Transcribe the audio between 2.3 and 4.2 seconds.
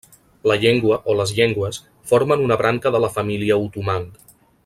una branca de la família otomang.